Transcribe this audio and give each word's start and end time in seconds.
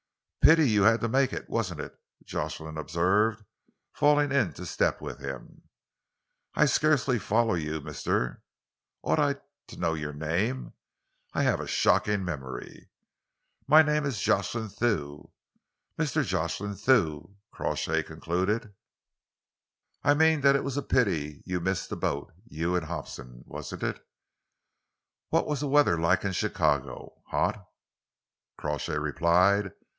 "Pity 0.41 0.67
you 0.67 0.81
had 0.81 1.01
to 1.01 1.07
make 1.07 1.31
it, 1.31 1.47
wasn't 1.47 1.79
it?" 1.81 1.95
Jocelyn 2.25 2.75
observed, 2.75 3.45
falling 3.93 4.31
into 4.31 4.65
step 4.65 4.99
with 4.99 5.19
him. 5.19 5.61
"I 6.55 6.65
scarcely 6.65 7.19
follow 7.19 7.53
you, 7.53 7.79
Mr. 7.79 8.41
Ought 9.03 9.19
I 9.19 9.35
to 9.67 9.77
know 9.79 9.93
your 9.93 10.11
name? 10.13 10.73
I 11.35 11.43
have 11.43 11.59
a 11.59 11.67
shocking 11.67 12.25
memory." 12.25 12.89
"My 13.67 13.83
name 13.83 14.03
is 14.03 14.19
Jocelyn 14.19 14.69
Thew." 14.69 15.31
"Mr. 15.99 16.25
Jocelyn 16.25 16.73
Thew," 16.73 17.35
Crawshay 17.51 18.01
concluded. 18.01 18.73
"I 20.01 20.15
mean 20.15 20.41
that 20.41 20.55
it 20.55 20.63
was 20.63 20.75
a 20.77 20.81
pity 20.81 21.43
you 21.45 21.59
missed 21.59 21.91
the 21.91 21.95
boat, 21.95 22.33
you 22.49 22.75
and 22.75 22.85
Hobson, 22.87 23.43
wasn't 23.45 23.83
it? 23.83 24.03
What 25.29 25.45
was 25.45 25.59
the 25.59 25.67
weather 25.67 25.99
like 26.01 26.25
in 26.25 26.31
Chicago?" 26.33 27.21
"Hot," 27.27 27.69
Crawshay 28.57 28.97
replied. 28.97 29.73